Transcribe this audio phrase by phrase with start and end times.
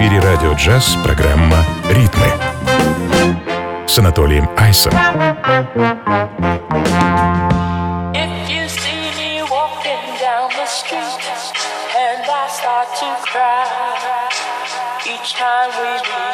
[0.00, 1.58] эфире радио джаз программа
[1.90, 2.24] «Ритмы»
[3.86, 4.94] с Анатолием Айсом.
[15.06, 16.29] Each time we meet,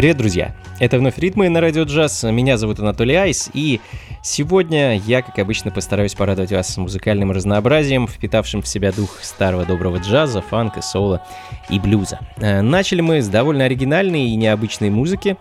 [0.00, 0.54] Привет, друзья!
[0.78, 2.22] Это вновь «Ритмы» на Радио Джаз.
[2.22, 3.82] Меня зовут Анатолий Айс, и
[4.22, 9.98] сегодня я, как обычно, постараюсь порадовать вас музыкальным разнообразием, впитавшим в себя дух старого доброго
[9.98, 11.20] джаза, фанка, соло
[11.68, 12.18] и блюза.
[12.38, 15.36] Э, начали мы с довольно оригинальной и необычной музыки.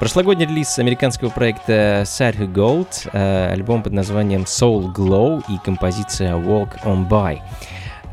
[0.00, 6.82] Прошлогодний релиз американского проекта Sad Gold, э, альбом под названием Soul Glow и композиция Walk
[6.82, 7.38] On By.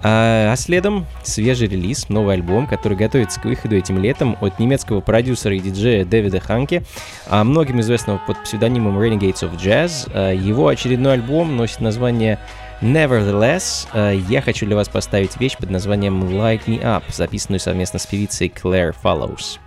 [0.04, 5.02] А, а следом свежий релиз, новый альбом, который готовится к выходу этим летом от немецкого
[5.02, 6.84] продюсера и диджея Дэвида Ханки,
[7.28, 10.10] а многим известного под псевдонимом Renegades of Jazz.
[10.14, 12.40] А, его очередной альбом носит название
[12.82, 18.00] Nevertheless, а, я хочу для вас поставить вещь под названием Light Me Up, записанную совместно
[18.00, 19.60] с певицей Claire Follows.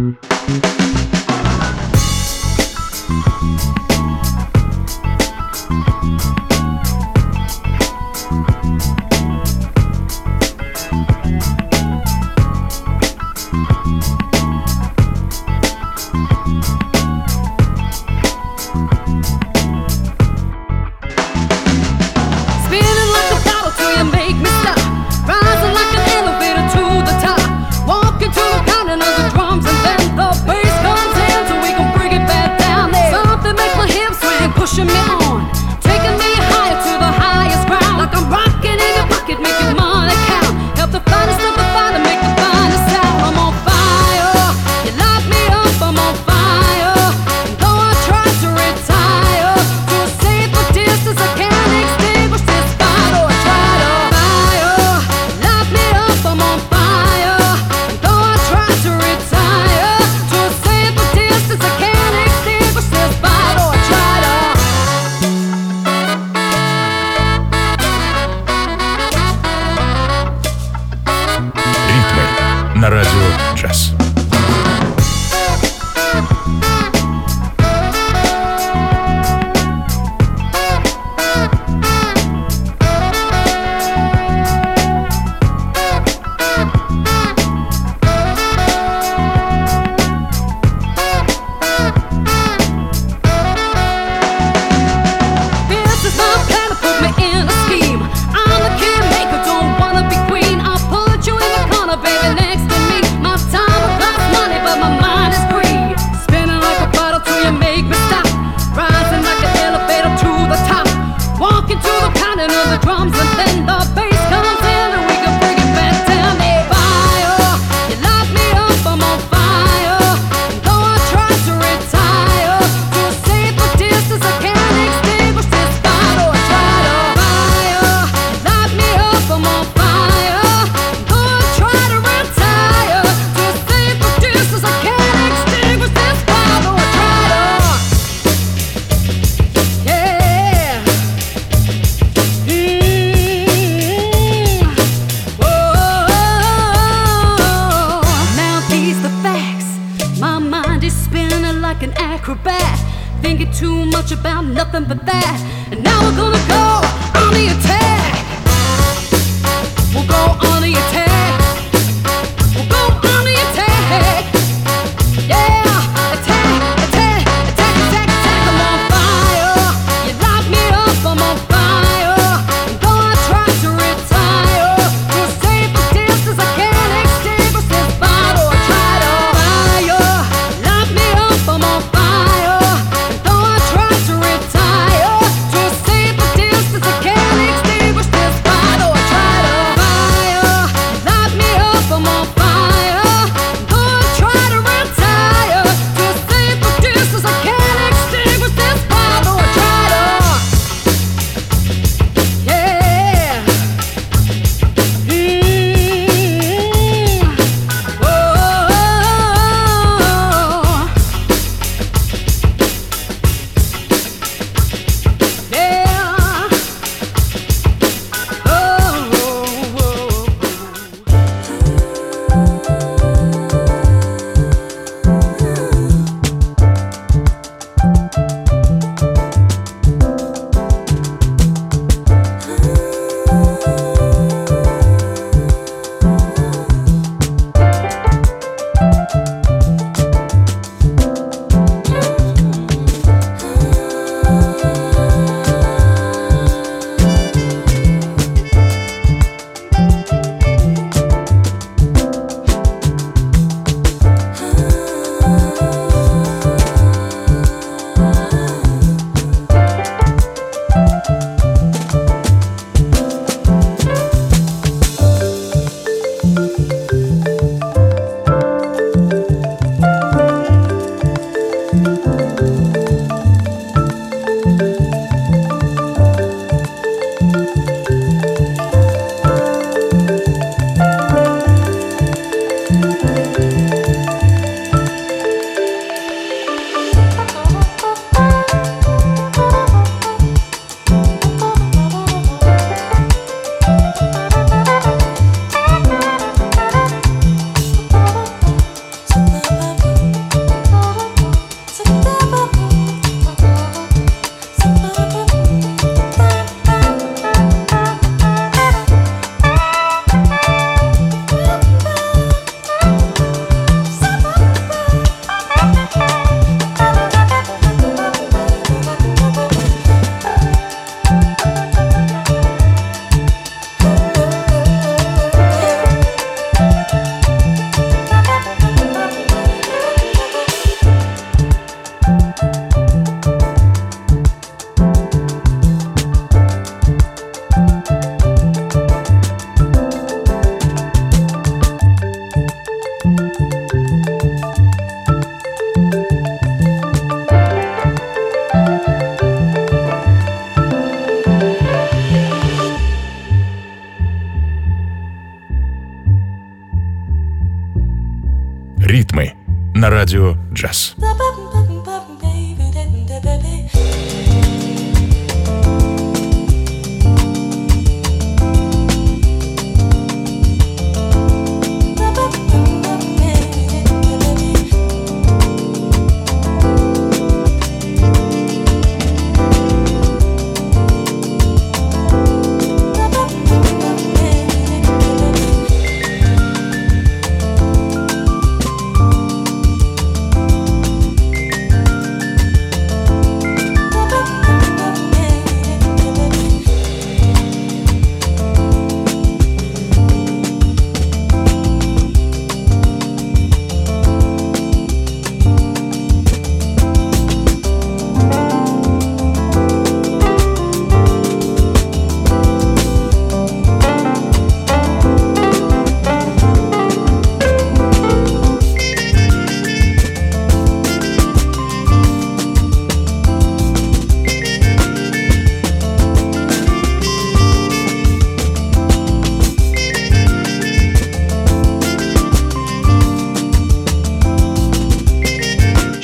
[0.00, 1.29] Thank you.
[3.10, 3.89] thank you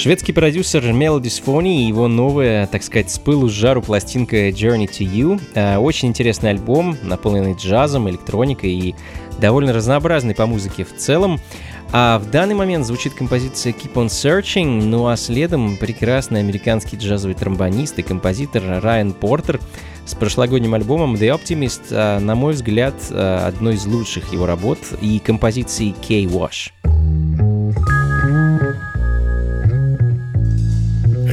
[0.07, 4.87] Шведский продюсер Melody Sphony и его новая, так сказать, с пылу с жару пластинка Journey
[4.87, 5.43] to You.
[5.55, 8.95] Э, Очень интересный альбом, наполненный джазом, электроникой и
[9.41, 11.41] довольно разнообразный по музыке в целом.
[11.91, 17.35] А в данный момент звучит композиция Keep on Searching, ну а следом прекрасный американский джазовый
[17.35, 19.59] тромбонист и композитор Райан Портер
[20.05, 24.79] с прошлогодним альбомом The Optimist, а, на мой взгляд, а, одной из лучших его работ
[25.01, 26.71] и композицией K-Wash.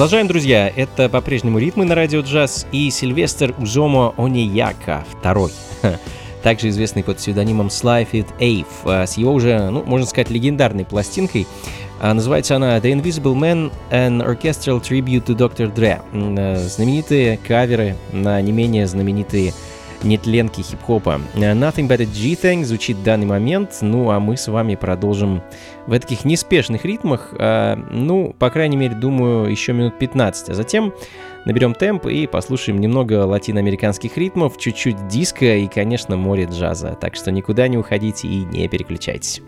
[0.00, 0.72] Продолжаем, друзья.
[0.74, 5.52] Это по-прежнему «Ритмы на радио джаз» и Сильвестр Узомо Онияка, второй
[6.42, 10.86] также известный под псевдонимом Sly Fit Ave, а, с его уже, ну, можно сказать, легендарной
[10.86, 11.46] пластинкой.
[12.00, 15.70] А, называется она The Invisible Man— An Orchestral Tribute to Dr.
[15.70, 16.00] Dre.
[16.14, 19.52] Э, знаменитые каверы на не менее знаменитые
[20.02, 21.20] нетленки хип-хопа.
[21.34, 25.42] Э, Nothing But a G-Thing звучит в данный момент, ну а мы с вами продолжим
[25.86, 30.92] в таких неспешных ритмах, э, ну, по крайней мере, думаю, еще минут 15, а затем
[31.44, 36.96] наберем темп и послушаем немного латиноамериканских ритмов, чуть-чуть диска и, конечно, море джаза.
[37.00, 39.40] Так что никуда не уходите и не переключайтесь.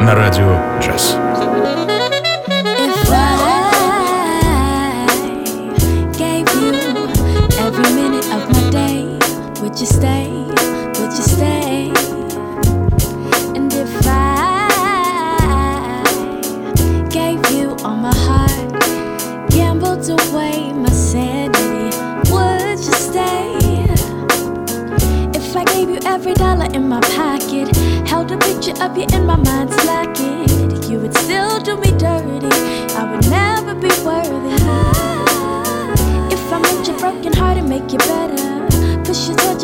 [0.00, 1.16] на радио «Джаз».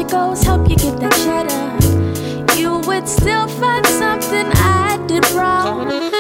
[0.09, 6.15] goes help you get that cheddar, you would still find something I did wrong.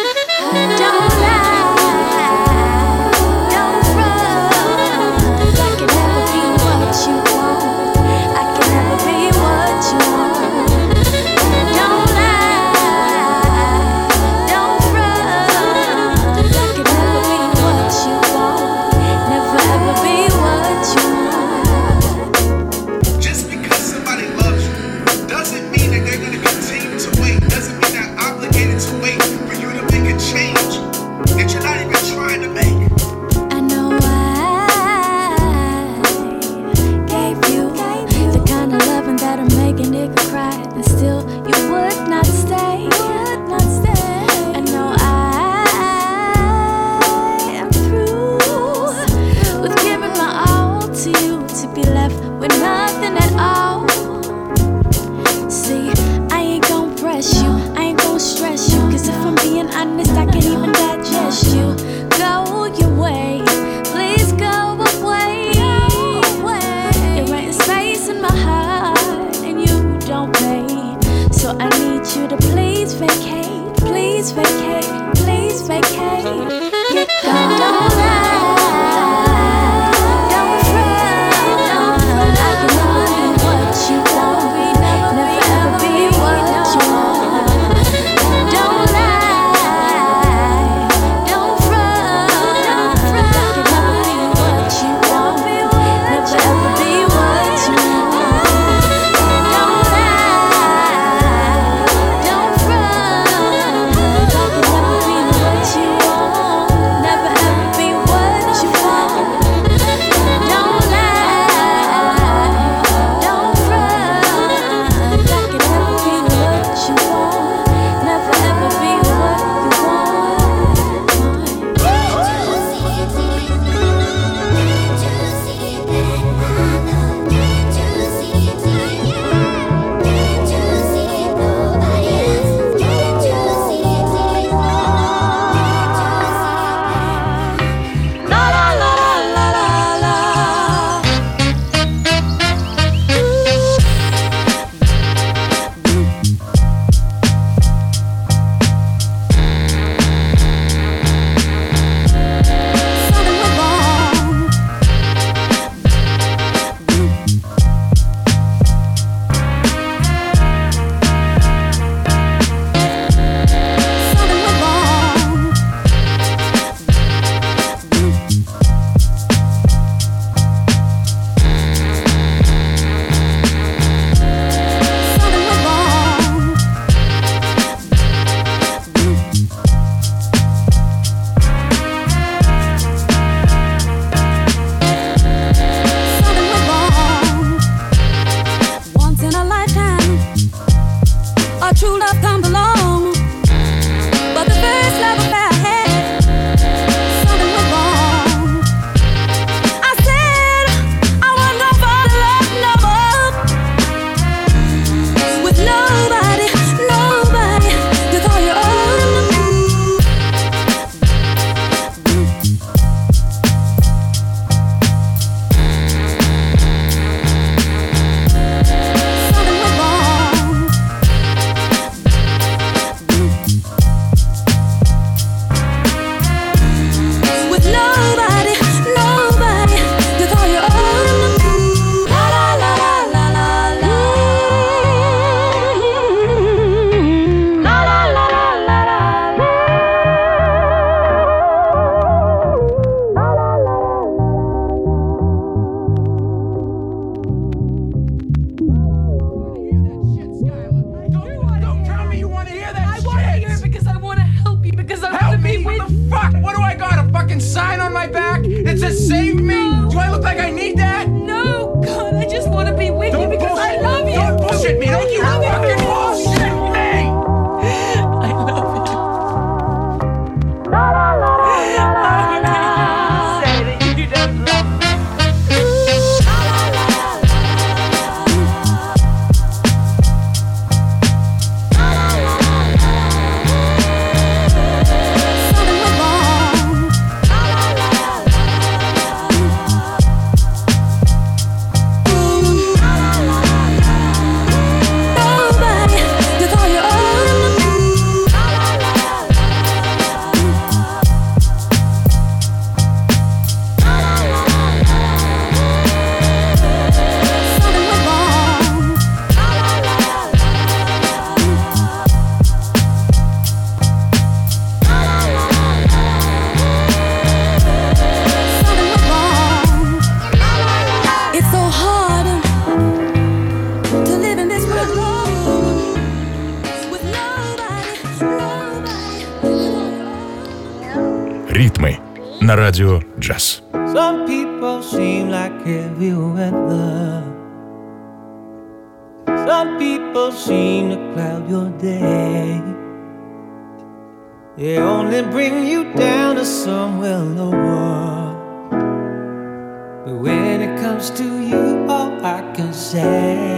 [352.92, 353.55] Say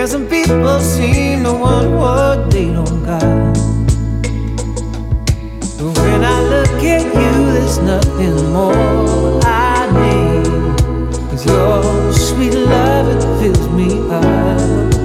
[0.00, 3.54] And some people seem to want what they don't got.
[5.76, 11.12] But when I look at you, there's nothing more I need.
[11.28, 14.99] Cause your sweet love, it fills me up.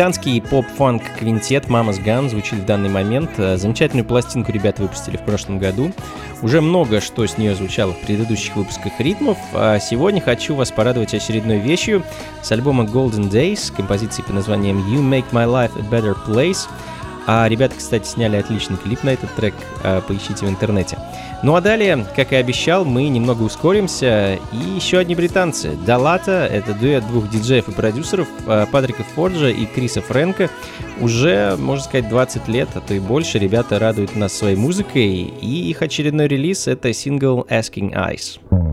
[0.00, 3.32] Британский поп-фанк квинтет Mama's Gun звучит в данный момент.
[3.36, 5.92] Э, Замечательную пластинку ребят выпустили в прошлом году.
[6.40, 9.36] Уже много что с нее звучало в предыдущих выпусках ритмов.
[9.52, 12.02] А сегодня хочу вас порадовать очередной вещью
[12.40, 16.66] с альбома Golden Days, композиции под названием You Make My Life a Better Place.
[17.26, 20.98] А ребята, кстати, сняли отличный клип на этот трек, а, поищите в интернете.
[21.42, 24.38] Ну а далее, как и обещал, мы немного ускоримся.
[24.52, 25.76] И еще одни британцы.
[25.86, 30.50] Далата— это дуэт двух диджеев и продюсеров, а, Патрика Форджа и Криса Фрэнка.
[31.00, 35.32] Уже, можно сказать, 20 лет, а то и больше, ребята радуют нас своей музыкой.
[35.40, 38.69] И их очередной релиз— это сингл Asking Eyes.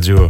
[0.00, 0.29] На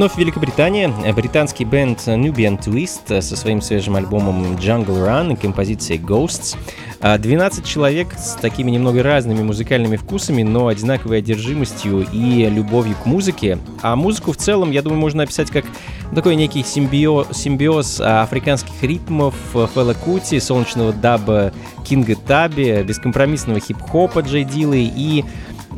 [0.00, 0.88] вновь Великобритания.
[1.14, 6.56] Британский бенд Nubian Twist со своим свежим альбомом Jungle Run и композицией Ghosts.
[7.02, 13.04] А, 12 человек с такими немного разными музыкальными вкусами, но одинаковой одержимостью и любовью к
[13.04, 13.58] музыке.
[13.82, 15.66] А музыку в целом, я думаю, можно описать как
[16.14, 21.52] такой некий симбио, симбиоз а, африканских ритмов, Фэлла Кути, солнечного даба
[21.84, 25.26] Кинга Таби, бескомпромиссного хип-хопа Джей Дилы и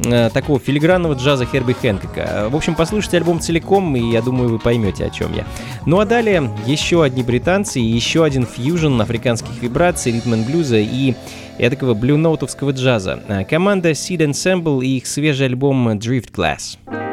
[0.05, 2.49] э, такого филигранного джаза Херби Хэнкока.
[2.51, 5.47] В общем, послушайте альбом целиком, и я думаю, вы поймете, о чем я.
[5.87, 11.15] Ну а далее еще одни британцы и еще один фьюжн африканских вибраций, ритм блюза и
[11.59, 13.21] такого блюноутовского джаза.
[13.29, 17.12] Э, Команда Seed Ensemble и их свежий альбом Drift Glass.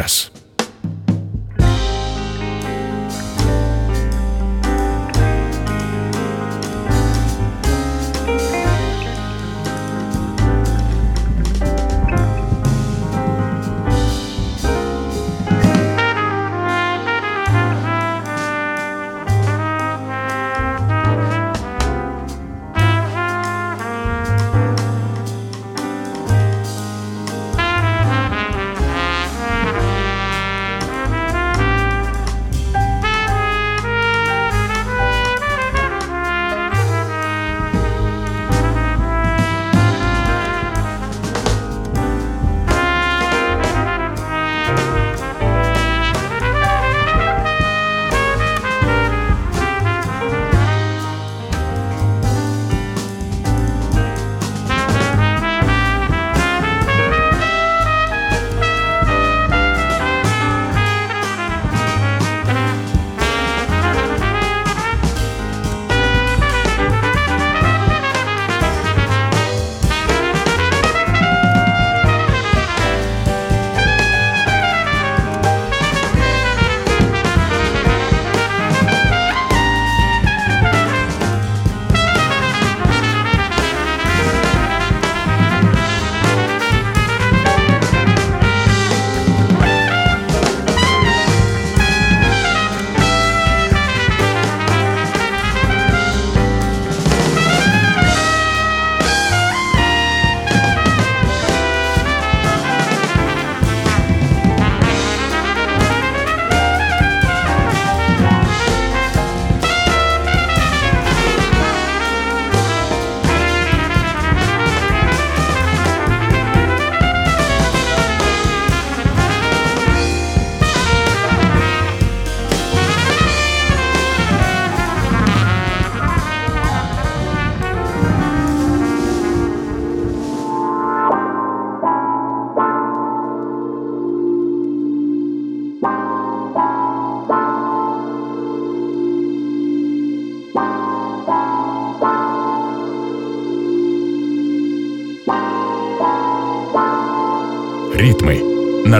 [0.00, 0.29] Радио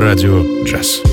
[0.00, 1.09] радио джаз.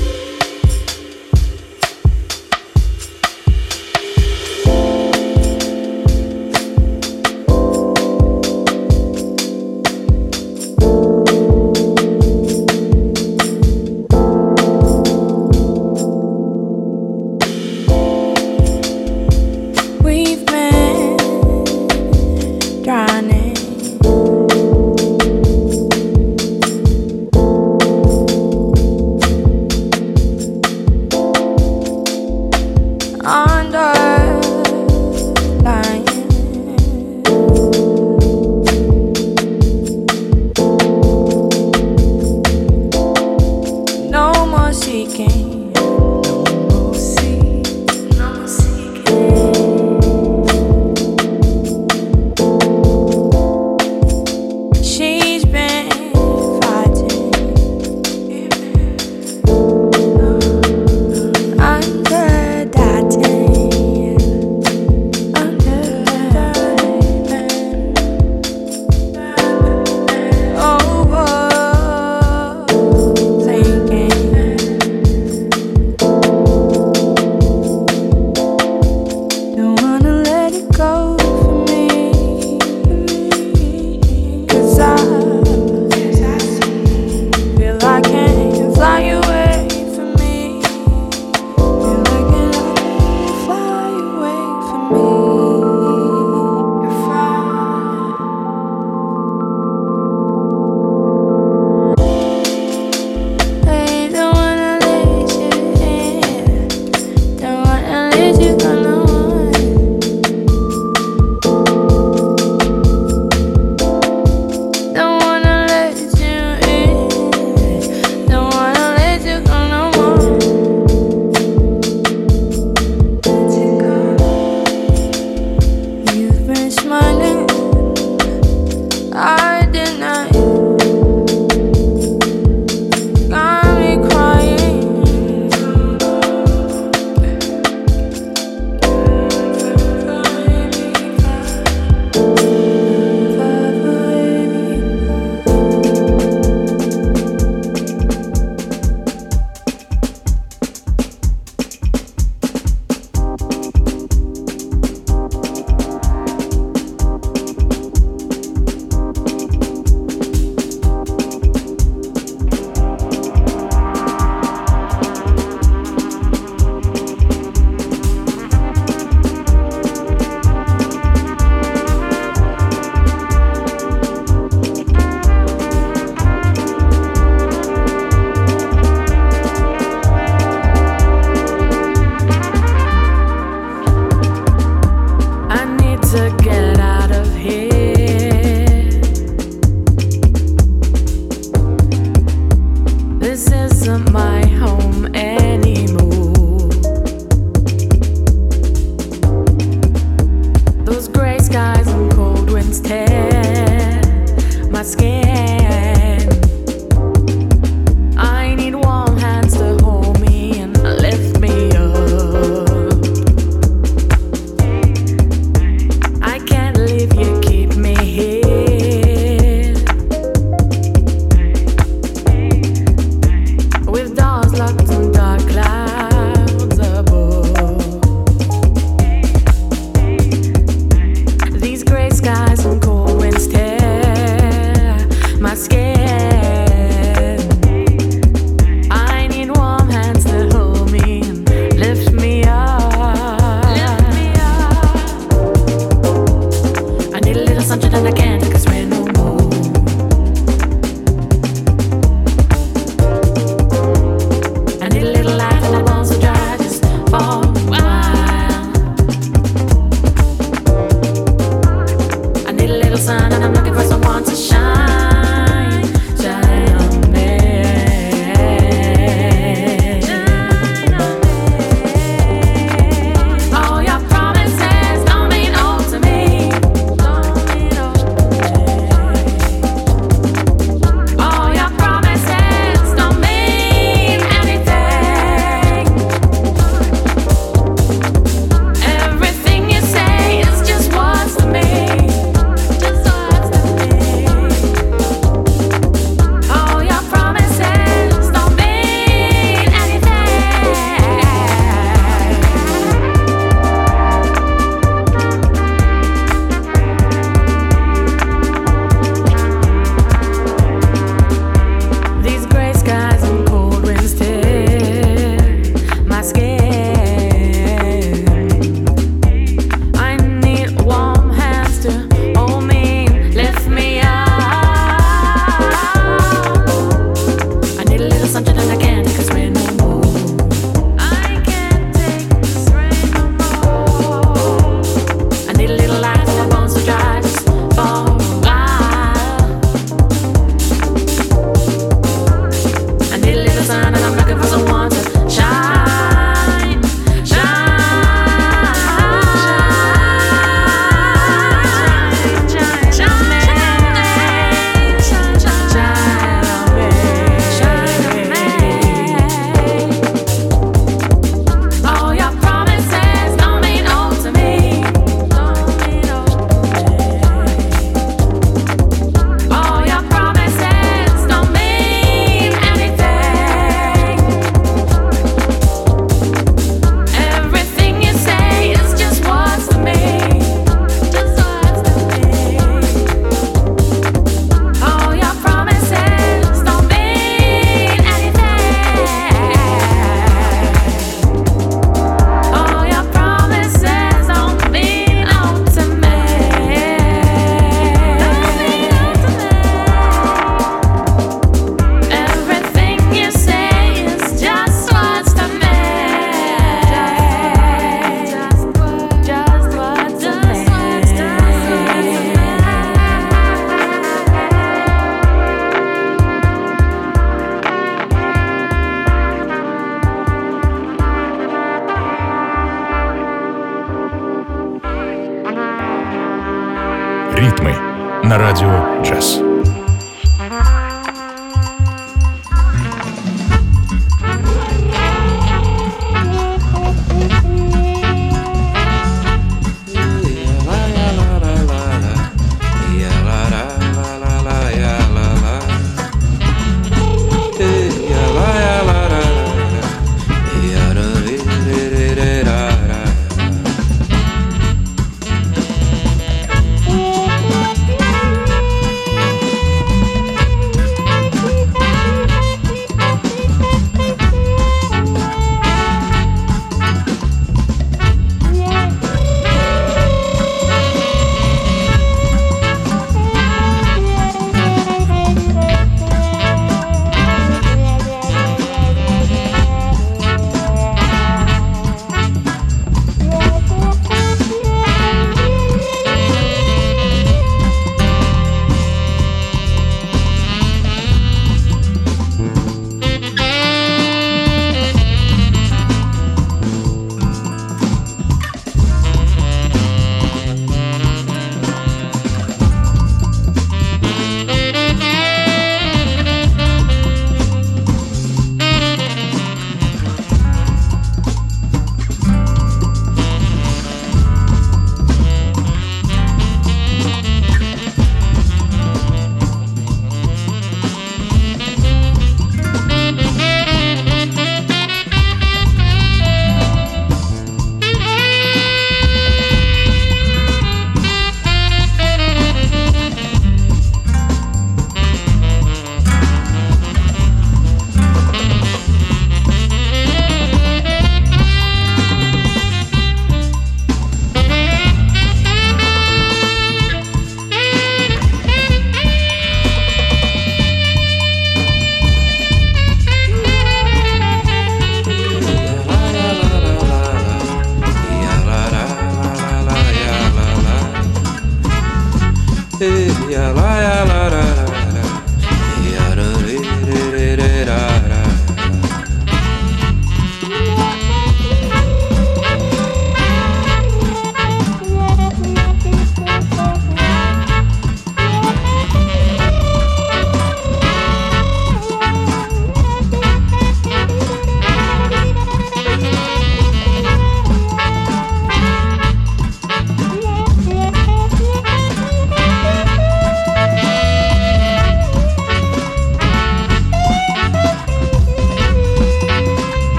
[247.78, 248.27] ちらだ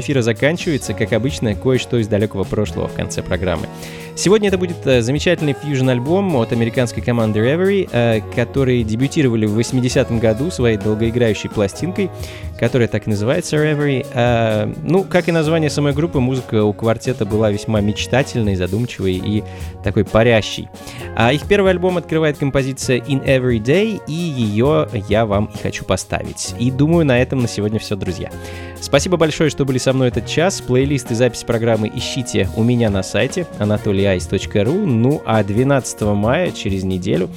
[0.00, 0.94] время эфира заканчивается.
[0.94, 3.66] Как обычно, кое-что из далекого прошлого в конце программы.
[4.16, 10.18] Сегодня это будет э, замечательный фьюжн-альбом от американской команды Reverie, э, которые дебютировали в 80-м
[10.18, 12.10] году своей долгоиграющей пластинкой,
[12.58, 14.06] которая так и называется Reverie.
[14.12, 19.44] Э, ну, как и название самой группы, музыка у квартета была весьма мечтательной, задумчивой и
[19.84, 20.68] такой парящей.
[21.16, 25.84] А их первый альбом открывает композиция In Every Day, и ее я вам и хочу
[25.84, 26.54] поставить.
[26.58, 28.30] И думаю, на этом на сегодня все, друзья.
[28.80, 30.60] Спасибо большое, что были со мной этот час.
[30.60, 34.86] Плейлист и запись программы ищите у меня на сайте anatolyice.ru.
[34.86, 37.28] Ну а 12 мая, через неделю,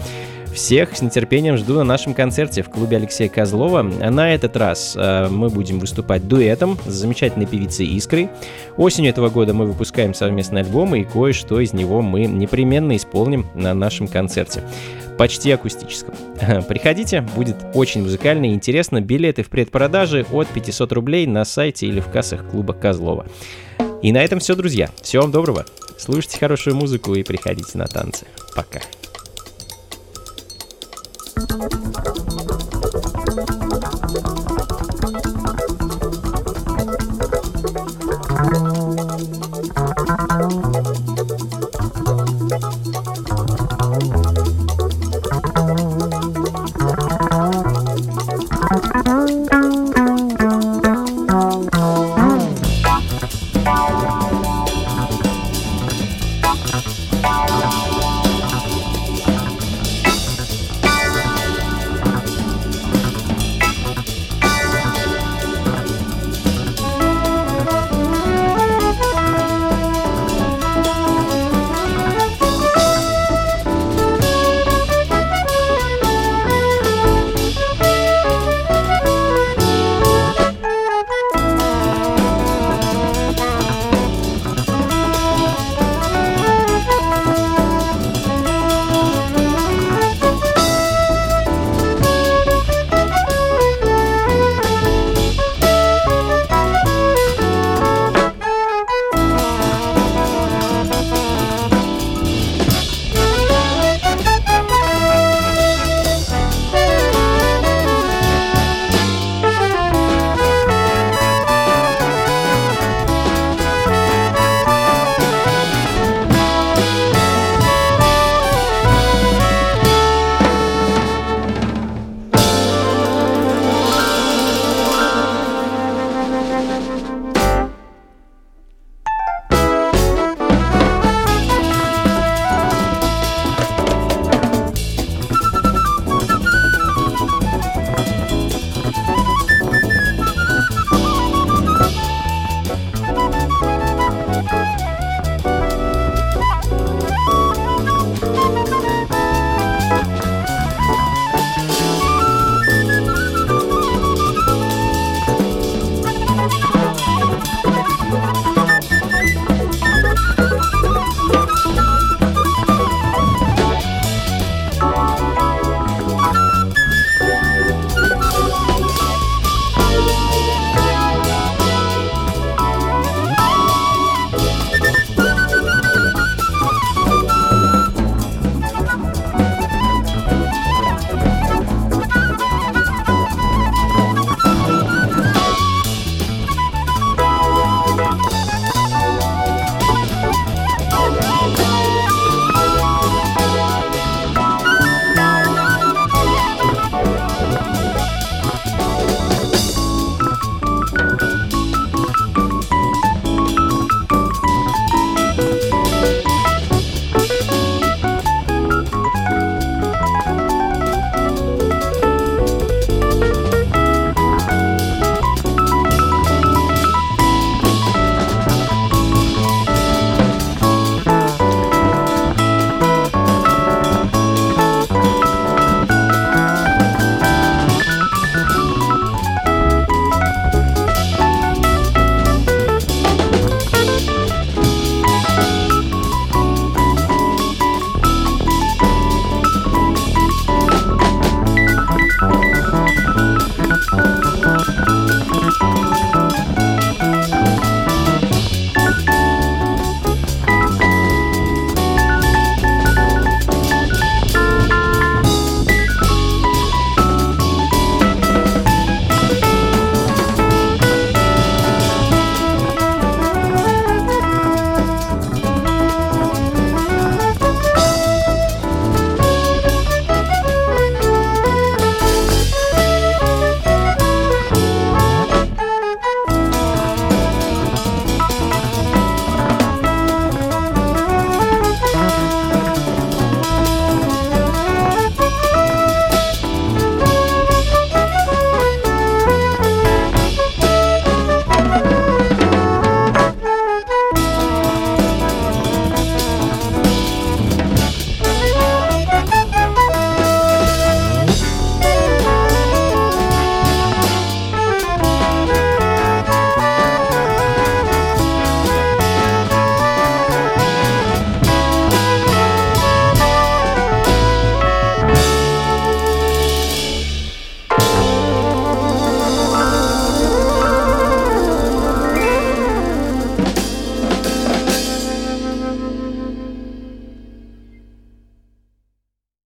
[0.54, 3.82] всех с нетерпением жду на нашем концерте в клубе Алексея Козлова.
[3.82, 8.30] На этот раз э, мы будем выступать дуэтом с замечательной певицей Искрой.
[8.78, 13.74] Осенью этого года мы выпускаем совместный альбом, и кое-что из него мы непременно исполним на
[13.74, 14.64] нашем концерте
[15.18, 16.16] почти акустическом.
[16.68, 19.02] Приходите, будет очень музыкально и интересно.
[19.02, 23.26] Билеты в предпродаже от 500 рублей на сайте или в кассах клуба Козлова.
[24.02, 24.90] И на этом все, друзья.
[25.02, 25.66] Всего вам доброго.
[25.98, 28.26] Слушайте хорошую музыку и приходите на танцы.
[28.56, 28.82] Пока.
[31.36, 32.63] Thank you.